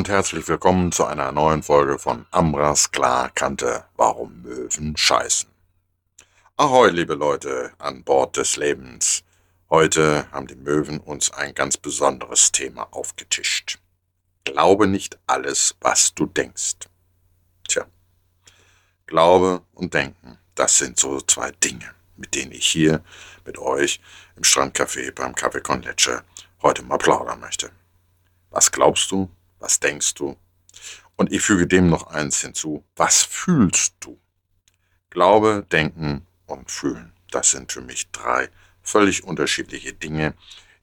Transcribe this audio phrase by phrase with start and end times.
[0.00, 5.50] Und herzlich willkommen zu einer neuen Folge von Ambras Klarkante, warum Möwen scheißen.
[6.56, 9.24] Ahoi, liebe Leute an Bord des Lebens.
[9.68, 13.78] Heute haben die Möwen uns ein ganz besonderes Thema aufgetischt.
[14.44, 16.76] Glaube nicht alles, was du denkst.
[17.68, 17.84] Tja,
[19.04, 23.04] Glaube und Denken, das sind so zwei Dinge, mit denen ich hier
[23.44, 24.00] mit euch
[24.34, 26.24] im Strandcafé beim Café con Leche
[26.62, 27.70] heute mal plaudern möchte.
[28.48, 29.28] Was glaubst du?
[29.60, 30.36] Was denkst du?
[31.16, 32.84] Und ich füge dem noch eins hinzu.
[32.96, 34.18] Was fühlst du?
[35.10, 37.12] Glaube, Denken und Fühlen.
[37.30, 38.48] Das sind für mich drei
[38.82, 40.34] völlig unterschiedliche Dinge,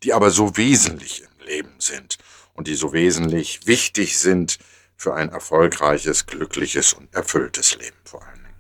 [0.04, 2.20] die aber so wesentlich im Leben sind
[2.54, 4.60] und die so wesentlich wichtig sind
[4.96, 8.56] für ein erfolgreiches, glückliches und erfülltes Leben vor allen Dingen.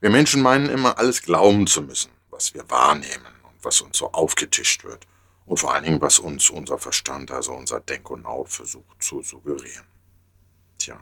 [0.00, 4.12] Wir Menschen meinen immer, alles glauben zu müssen, was wir wahrnehmen und was uns so
[4.12, 5.06] aufgetischt wird
[5.48, 9.22] und vor allen Dingen, was uns unser Verstand, also unser Denk und Haut versucht zu
[9.22, 9.86] suggerieren.
[10.78, 11.00] Tja.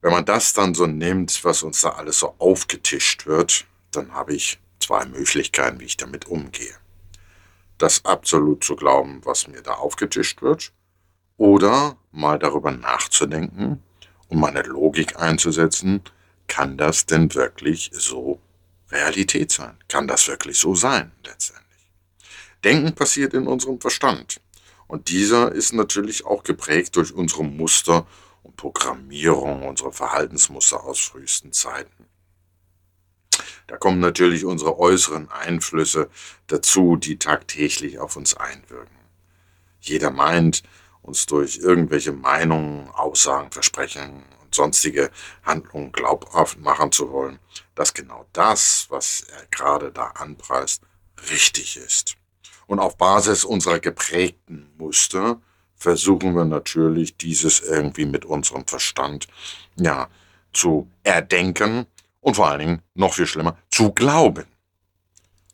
[0.00, 4.34] Wenn man das dann so nimmt, was uns da alles so aufgetischt wird, dann habe
[4.34, 6.74] ich zwei Möglichkeiten, wie ich damit umgehe.
[7.76, 10.72] Das absolut zu glauben, was mir da aufgetischt wird,
[11.36, 13.82] oder mal darüber nachzudenken
[14.28, 16.02] und meine Logik einzusetzen,
[16.46, 18.40] kann das denn wirklich so
[18.90, 19.76] Realität sein?
[19.88, 21.69] Kann das wirklich so sein letztendlich?
[22.64, 24.40] Denken passiert in unserem Verstand.
[24.86, 28.06] Und dieser ist natürlich auch geprägt durch unsere Muster
[28.42, 32.06] und Programmierung, unsere Verhaltensmuster aus frühesten Zeiten.
[33.66, 36.10] Da kommen natürlich unsere äußeren Einflüsse
[36.48, 38.96] dazu, die tagtäglich auf uns einwirken.
[39.80, 40.62] Jeder meint,
[41.02, 45.10] uns durch irgendwelche Meinungen, Aussagen, Versprechen und sonstige
[45.44, 47.38] Handlungen glaubhaft machen zu wollen,
[47.74, 50.82] dass genau das, was er gerade da anpreist,
[51.30, 52.16] richtig ist.
[52.70, 55.40] Und auf Basis unserer geprägten Muster
[55.74, 59.26] versuchen wir natürlich, dieses irgendwie mit unserem Verstand,
[59.74, 60.08] ja,
[60.52, 61.86] zu erdenken
[62.20, 64.44] und vor allen Dingen, noch viel schlimmer, zu glauben.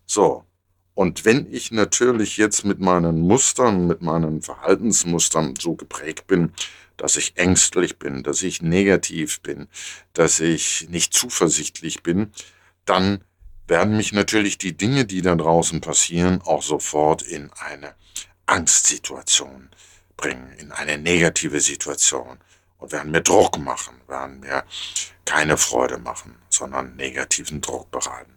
[0.04, 0.44] So.
[0.92, 6.52] Und wenn ich natürlich jetzt mit meinen Mustern, mit meinen Verhaltensmustern so geprägt bin,
[6.98, 9.68] dass ich ängstlich bin, dass ich negativ bin,
[10.12, 12.30] dass ich nicht zuversichtlich bin,
[12.84, 13.24] dann
[13.68, 17.94] werden mich natürlich die Dinge, die da draußen passieren, auch sofort in eine
[18.46, 19.70] Angstsituation
[20.16, 22.38] bringen, in eine negative Situation
[22.78, 24.64] und werden mir Druck machen, werden mir
[25.24, 28.32] keine Freude machen, sondern negativen Druck bereiten.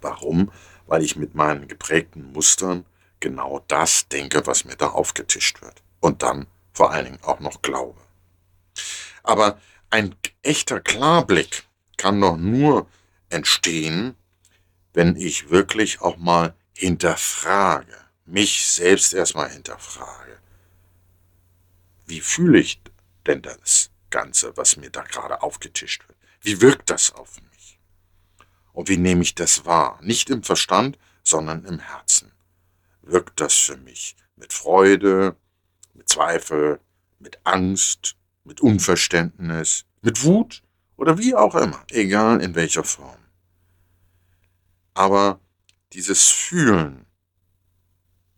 [0.00, 0.50] Warum?
[0.86, 2.84] Weil ich mit meinen geprägten Mustern
[3.20, 5.82] genau das denke, was mir da aufgetischt wird.
[6.00, 8.00] Und dann vor allen Dingen auch noch glaube.
[9.22, 9.58] Aber
[9.90, 11.64] ein echter Klarblick
[11.96, 12.86] kann doch nur
[13.28, 14.16] entstehen,
[14.92, 17.96] wenn ich wirklich auch mal hinterfrage,
[18.26, 20.38] mich selbst erstmal hinterfrage.
[22.06, 22.80] Wie fühle ich
[23.26, 26.18] denn das Ganze, was mir da gerade aufgetischt wird?
[26.40, 27.78] Wie wirkt das auf mich?
[28.72, 29.98] Und wie nehme ich das wahr?
[30.02, 32.32] Nicht im Verstand, sondern im Herzen.
[33.02, 35.36] Wirkt das für mich mit Freude,
[35.94, 36.80] mit Zweifel,
[37.18, 40.63] mit Angst, mit Unverständnis, mit Wut
[40.96, 43.18] oder wie auch immer, egal in welcher Form.
[44.94, 45.40] Aber
[45.92, 47.06] dieses Fühlen,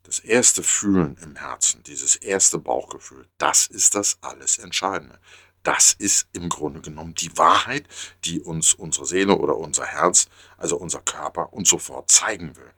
[0.03, 5.19] das erste Fühlen im Herzen, dieses erste Bauchgefühl, das ist das alles Entscheidende.
[5.62, 7.89] Das ist im Grunde genommen die Wahrheit,
[8.25, 12.72] die uns unsere Seele oder unser Herz, also unser Körper uns sofort zeigen will.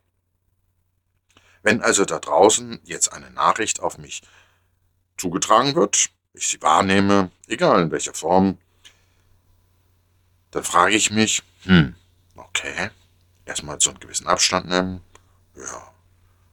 [1.63, 4.23] Wenn also da draußen jetzt eine Nachricht auf mich
[5.19, 8.57] zugetragen wird, ich sie wahrnehme, egal in welcher Form,
[10.59, 11.95] dann frage ich mich, hm,
[12.35, 12.91] okay,
[13.47, 15.03] erstmal so einen gewissen Abstand nehmen.
[15.55, 15.93] Ja,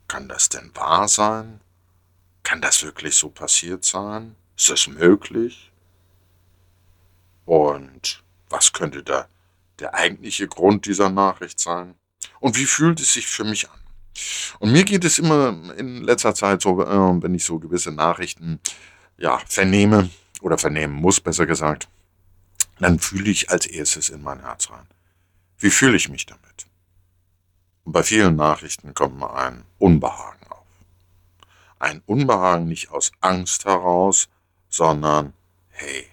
[0.08, 1.60] kann das denn wahr sein?
[2.44, 4.36] Kann das wirklich so passiert sein?
[4.56, 5.72] Ist das möglich?
[7.46, 9.28] Und was könnte da
[9.80, 11.96] der eigentliche Grund dieser Nachricht sein?
[12.40, 13.80] Und wie fühlt es sich für mich an?
[14.60, 18.60] Und mir geht es immer in letzter Zeit so, äh, wenn ich so gewisse Nachrichten
[19.18, 20.12] ja, vernehme
[20.42, 21.88] oder vernehmen muss, besser gesagt,
[22.80, 24.88] dann fühle ich als erstes in mein Herz rein.
[25.58, 26.68] Wie fühle ich mich damit?
[27.84, 30.66] Und bei vielen Nachrichten kommt mal ein Unbehagen auf.
[31.80, 34.28] Ein Unbehagen nicht aus Angst heraus,
[34.70, 35.34] sondern,
[35.70, 36.08] hey,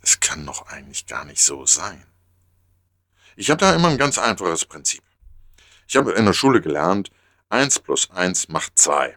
[0.00, 2.04] es kann doch eigentlich gar nicht so sein.
[3.36, 5.02] Ich habe da immer ein ganz einfaches Prinzip.
[5.86, 7.10] Ich habe in der Schule gelernt,
[7.50, 9.16] 1 plus 1 macht 2.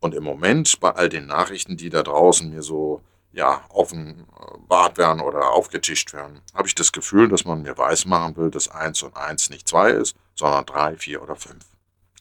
[0.00, 3.02] Und im Moment bei all den Nachrichten, die da draußen mir so
[3.36, 8.50] ja, offenbart werden oder aufgetischt werden, habe ich das Gefühl, dass man mir weismachen will,
[8.50, 11.62] dass 1 und 1 nicht 2 ist, sondern 3, 4 oder 5.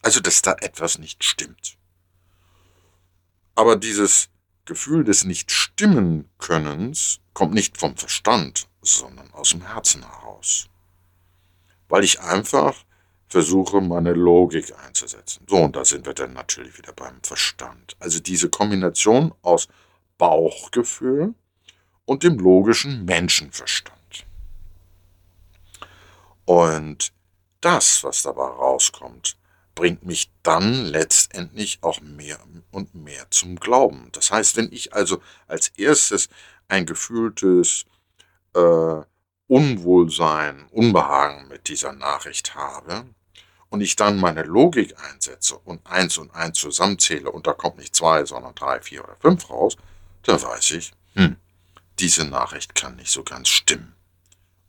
[0.02, 1.78] Also, dass da etwas nicht stimmt.
[3.56, 4.28] Aber dieses
[4.66, 10.68] Gefühl des Nicht-Stimmen-Könnens kommt nicht vom Verstand, sondern aus dem Herzen heraus.
[11.88, 12.76] Weil ich einfach
[13.30, 15.46] versuche, meine Logik einzusetzen.
[15.48, 17.96] So, und da sind wir dann natürlich wieder beim Verstand.
[18.00, 19.70] Also diese Kombination aus
[20.18, 21.34] Bauchgefühl
[22.06, 24.26] und dem logischen Menschenverstand.
[26.46, 27.12] Und
[27.62, 29.38] das, was dabei rauskommt,
[29.74, 32.40] bringt mich dann letztendlich auch mehr
[32.72, 34.10] und mehr zum Glauben.
[34.14, 36.30] Das heißt, wenn ich also als erstes
[36.68, 37.86] ein gefühltes
[38.54, 39.02] äh,
[39.48, 43.06] Unwohlsein, Unbehagen mit dieser Nachricht habe
[43.70, 47.96] und ich dann meine Logik einsetze und eins und eins zusammenzähle und da kommt nicht
[47.96, 49.76] zwei, sondern drei, vier oder fünf raus,
[50.26, 51.38] dann weiß ich, hm,
[52.00, 53.96] diese Nachricht kann nicht so ganz stimmen.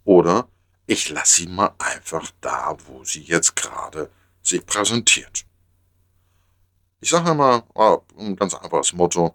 [0.04, 0.48] Oder
[0.86, 4.10] ich lasse sie mal einfach da, wo sie jetzt gerade
[4.42, 5.44] sich präsentiert.
[7.00, 9.34] Ich sage immer oh, ein ganz einfaches Motto,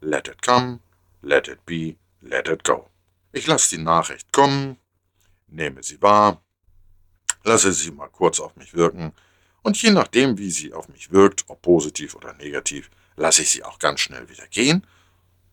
[0.00, 0.80] let it come,
[1.22, 2.88] let it be, let it go.
[3.32, 4.76] Ich lasse die Nachricht kommen,
[5.46, 6.42] nehme sie wahr,
[7.44, 9.12] lasse sie mal kurz auf mich wirken
[9.62, 13.64] und je nachdem, wie sie auf mich wirkt, ob positiv oder negativ, lasse ich sie
[13.64, 14.86] auch ganz schnell wieder gehen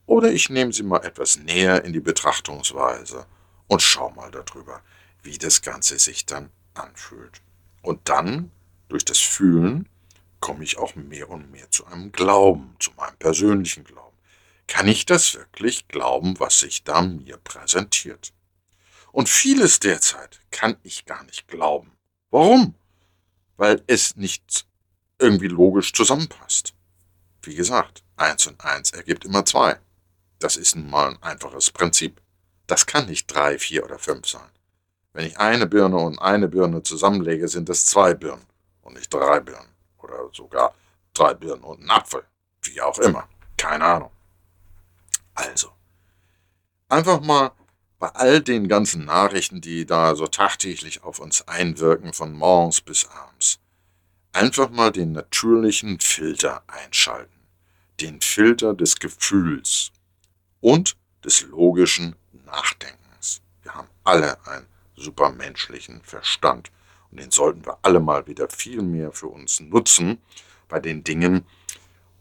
[0.10, 3.28] oder ich nehme sie mal etwas näher in die Betrachtungsweise
[3.68, 4.82] und schau mal darüber,
[5.22, 7.44] wie das Ganze sich dann anfühlt.
[7.84, 8.52] Und dann,
[8.88, 9.88] durch das Fühlen,
[10.40, 14.18] komme ich auch mehr und mehr zu einem Glauben, zu meinem persönlichen Glauben.
[14.66, 18.34] Kann ich das wirklich glauben, was sich da mir präsentiert?
[19.12, 21.92] Und vieles derzeit kann ich gar nicht glauben.
[22.32, 22.74] Warum?
[23.58, 24.66] Weil es nicht
[25.20, 26.74] irgendwie logisch zusammenpasst.
[27.44, 29.80] Wie gesagt, eins und eins ergibt immer zwei.
[30.40, 32.22] Das ist nun mal ein einfaches Prinzip.
[32.66, 34.50] Das kann nicht drei, vier oder fünf sein.
[35.14, 38.46] Wenn ich eine Birne und eine Birne zusammenlege, sind es zwei Birnen
[38.82, 39.68] und nicht drei Birnen.
[39.98, 40.74] Oder sogar
[41.14, 42.24] drei Birnen und ein Apfel.
[42.62, 43.28] Wie auch immer.
[43.58, 44.12] Keine Ahnung.
[45.34, 45.72] Also,
[46.88, 47.52] einfach mal
[47.98, 53.06] bei all den ganzen Nachrichten, die da so tagtäglich auf uns einwirken, von morgens bis
[53.10, 53.60] abends,
[54.32, 57.34] einfach mal den natürlichen Filter einschalten.
[58.00, 59.92] Den Filter des Gefühls
[60.62, 62.16] und des logischen
[62.46, 63.42] Nachdenkens.
[63.64, 66.72] Wir haben alle einen supermenschlichen Verstand
[67.12, 70.20] und den sollten wir alle mal wieder viel mehr für uns nutzen
[70.68, 71.46] bei den Dingen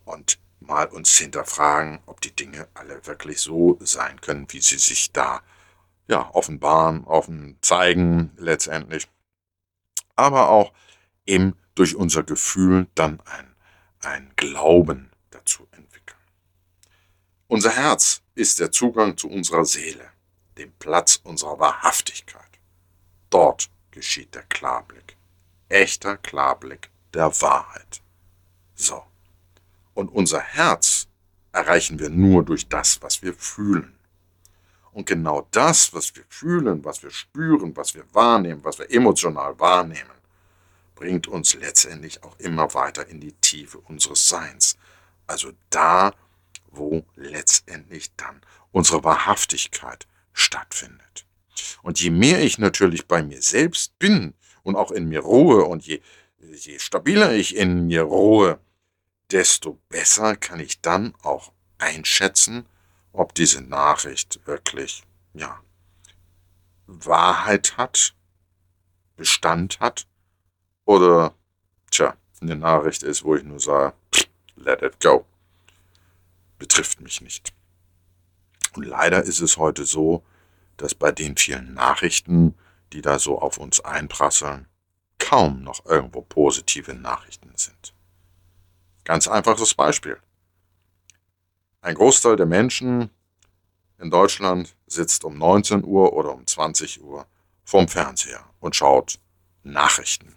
[0.04, 5.12] und mal uns hinterfragen, ob die Dinge alle wirklich so sein können, wie sie sich
[5.12, 5.42] da
[6.08, 9.08] ja, offenbaren, offen zeigen letztendlich.
[10.16, 10.72] Aber auch
[11.26, 13.54] eben durch unser Gefühl dann ein,
[14.00, 15.10] ein Glauben.
[17.50, 20.10] Unser Herz ist der Zugang zu unserer Seele,
[20.58, 22.42] dem Platz unserer Wahrhaftigkeit.
[23.30, 25.16] Dort geschieht der Klarblick,
[25.70, 28.02] echter Klarblick der Wahrheit.
[28.74, 29.02] So.
[29.94, 31.08] Und unser Herz
[31.52, 33.98] erreichen wir nur durch das, was wir fühlen.
[34.92, 39.58] Und genau das, was wir fühlen, was wir spüren, was wir wahrnehmen, was wir emotional
[39.58, 40.18] wahrnehmen,
[40.94, 44.76] bringt uns letztendlich auch immer weiter in die Tiefe unseres Seins.
[45.26, 46.12] Also da,
[46.70, 48.40] wo letztendlich dann
[48.72, 51.26] unsere Wahrhaftigkeit stattfindet.
[51.82, 55.86] Und je mehr ich natürlich bei mir selbst bin und auch in mir ruhe und
[55.86, 56.00] je,
[56.38, 58.60] je stabiler ich in mir ruhe,
[59.30, 62.66] desto besser kann ich dann auch einschätzen,
[63.12, 65.02] ob diese Nachricht wirklich,
[65.34, 65.60] ja,
[66.86, 68.14] Wahrheit hat,
[69.16, 70.06] Bestand hat
[70.84, 71.34] oder,
[71.90, 73.94] tja, eine Nachricht ist, wo ich nur sage,
[74.56, 75.26] let it go.
[76.58, 77.52] Betrifft mich nicht.
[78.74, 80.24] Und leider ist es heute so,
[80.76, 82.56] dass bei den vielen Nachrichten,
[82.92, 84.68] die da so auf uns einprasseln,
[85.18, 87.94] kaum noch irgendwo positive Nachrichten sind.
[89.04, 90.18] Ganz einfaches Beispiel.
[91.80, 93.10] Ein Großteil der Menschen
[93.98, 97.26] in Deutschland sitzt um 19 Uhr oder um 20 Uhr
[97.64, 99.18] vorm Fernseher und schaut
[99.62, 100.36] Nachrichten.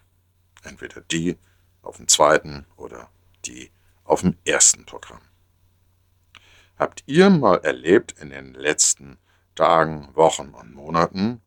[0.64, 1.38] Entweder die
[1.82, 3.10] auf dem zweiten oder
[3.46, 3.72] die
[4.04, 5.22] auf dem ersten Programm.
[6.82, 9.20] Habt ihr mal erlebt in den letzten
[9.54, 11.40] Tagen, Wochen und Monaten,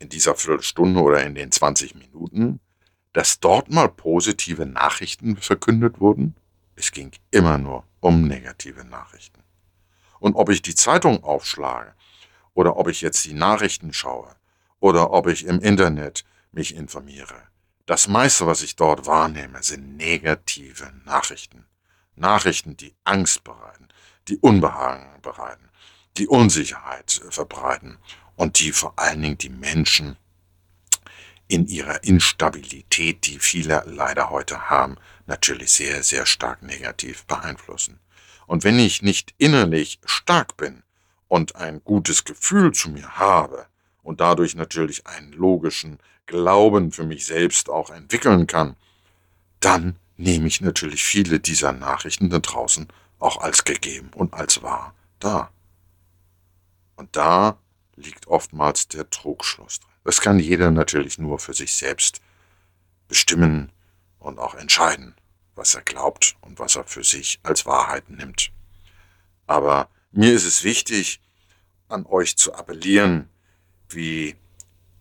[0.00, 2.58] in dieser Viertelstunde oder in den 20 Minuten,
[3.12, 6.34] dass dort mal positive Nachrichten verkündet wurden?
[6.74, 9.44] Es ging immer nur um negative Nachrichten.
[10.18, 11.94] Und ob ich die Zeitung aufschlage
[12.52, 14.34] oder ob ich jetzt die Nachrichten schaue
[14.80, 17.40] oder ob ich im Internet mich informiere,
[17.86, 21.66] das meiste, was ich dort wahrnehme, sind negative Nachrichten.
[22.16, 23.88] Nachrichten, die Angst bereiten,
[24.28, 25.68] die Unbehagen bereiten,
[26.16, 27.98] die Unsicherheit verbreiten
[28.36, 30.16] und die vor allen Dingen die Menschen
[31.48, 34.96] in ihrer Instabilität, die viele leider heute haben,
[35.26, 38.00] natürlich sehr, sehr stark negativ beeinflussen.
[38.46, 40.82] Und wenn ich nicht innerlich stark bin
[41.28, 43.66] und ein gutes Gefühl zu mir habe
[44.02, 48.76] und dadurch natürlich einen logischen Glauben für mich selbst auch entwickeln kann,
[49.60, 54.94] dann nehme ich natürlich viele dieser Nachrichten da draußen auch als gegeben und als wahr
[55.18, 55.50] da.
[56.96, 57.58] Und da
[57.96, 59.90] liegt oftmals der Trugschluss drin.
[60.04, 62.20] Das kann jeder natürlich nur für sich selbst
[63.08, 63.72] bestimmen
[64.18, 65.14] und auch entscheiden,
[65.54, 68.52] was er glaubt und was er für sich als Wahrheit nimmt.
[69.46, 71.20] Aber mir ist es wichtig,
[71.88, 73.28] an euch zu appellieren,
[73.88, 74.36] wie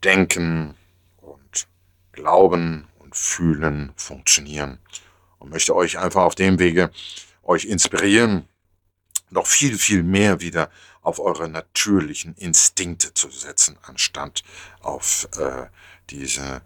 [0.03, 0.75] Denken
[1.17, 1.67] und
[2.11, 4.79] Glauben und Fühlen funktionieren
[5.45, 6.91] und möchte euch einfach auf dem Wege
[7.43, 8.47] euch inspirieren,
[9.29, 10.71] noch viel, viel mehr wieder
[11.01, 14.41] auf eure natürlichen Instinkte zu setzen, anstatt
[14.81, 15.67] auf äh,
[16.09, 16.63] diese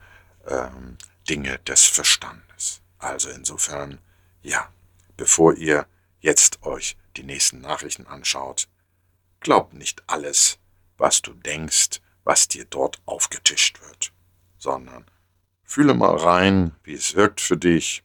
[0.48, 0.98] ähm,
[1.30, 2.82] Dinge des Verstandes.
[3.00, 4.00] Also insofern,
[4.44, 4.70] ja,
[5.18, 5.86] bevor ihr
[6.22, 8.70] jetzt euch die nächsten Nachrichten anschaut,
[9.42, 10.58] glaubt nicht alles,
[10.98, 14.14] was du denkst, was dir dort aufgetischt wird,
[14.58, 15.06] sondern
[15.66, 18.04] fühle mal rein, wie es wirkt für dich.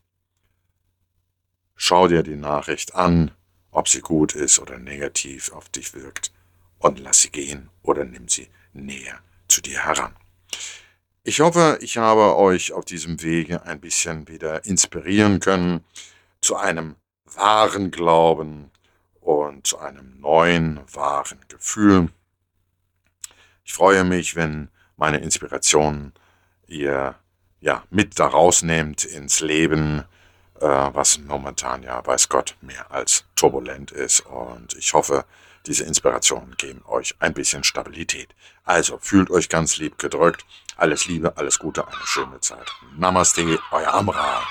[1.76, 3.32] Schau dir die Nachricht an,
[3.70, 6.32] ob sie gut ist oder negativ auf dich wirkt,
[6.78, 10.14] und lass sie gehen oder nimm sie näher zu dir heran.
[11.22, 15.82] Ich hoffe, ich habe euch auf diesem Wege ein bisschen wieder inspirieren können
[16.40, 18.70] zu einem wahren Glauben
[19.20, 22.10] und zu einem neuen wahren Gefühl.
[23.64, 26.12] Ich freue mich, wenn meine Inspirationen
[26.66, 27.14] ihr
[27.60, 30.04] ja mit daraus nehmt ins Leben,
[30.60, 34.20] was momentan ja, weiß Gott, mehr als turbulent ist.
[34.20, 35.24] Und ich hoffe,
[35.66, 38.34] diese Inspirationen geben euch ein bisschen Stabilität.
[38.64, 40.44] Also fühlt euch ganz lieb gedrückt.
[40.76, 42.70] Alles Liebe, alles Gute, eine schöne Zeit.
[42.96, 44.42] Namaste, euer Amra.